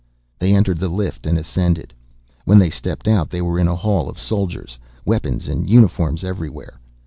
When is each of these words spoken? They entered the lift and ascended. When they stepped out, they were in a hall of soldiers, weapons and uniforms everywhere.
They 0.39 0.55
entered 0.55 0.79
the 0.79 0.89
lift 0.89 1.27
and 1.27 1.37
ascended. 1.37 1.93
When 2.43 2.57
they 2.57 2.71
stepped 2.71 3.07
out, 3.07 3.29
they 3.29 3.39
were 3.39 3.59
in 3.59 3.67
a 3.67 3.75
hall 3.75 4.09
of 4.09 4.19
soldiers, 4.19 4.79
weapons 5.05 5.47
and 5.47 5.69
uniforms 5.69 6.23
everywhere. 6.23 6.79